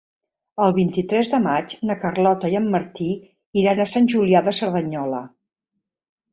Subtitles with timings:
[0.67, 3.11] El vint-i-tres de maig na Carlota i en Martí
[3.65, 5.25] iran a Sant Julià de Cerdanyola.